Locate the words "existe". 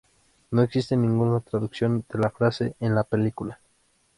0.63-0.97